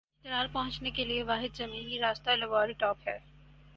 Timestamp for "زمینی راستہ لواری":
1.57-2.73